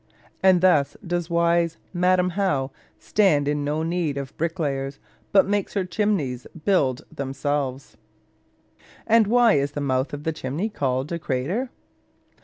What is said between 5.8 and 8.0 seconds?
chimneys build themselves.